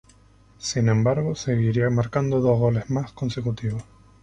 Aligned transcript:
Sin 0.57 0.89
embargo 0.89 1.35
seguiría 1.35 1.87
marcando 1.91 2.39
dos 2.41 2.57
goles 2.57 2.89
mas 2.89 3.11
consecutivos. 3.11 3.83